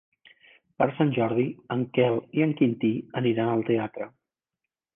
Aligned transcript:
Per 0.81 0.87
Sant 0.99 1.11
Jordi 1.17 1.45
en 1.75 1.83
Quel 1.99 2.17
i 2.39 2.45
en 2.47 2.57
Quintí 2.63 2.91
aniran 3.23 3.53
al 3.55 3.65
teatre. 3.71 4.13